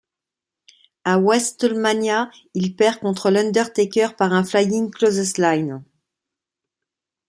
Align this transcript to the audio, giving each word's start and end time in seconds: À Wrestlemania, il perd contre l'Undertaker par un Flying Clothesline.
À 1.03 1.19
Wrestlemania, 1.19 2.31
il 2.55 2.75
perd 2.75 2.97
contre 3.01 3.29
l'Undertaker 3.29 4.07
par 4.17 4.33
un 4.33 4.43
Flying 4.43 4.89
Clothesline. 4.89 5.83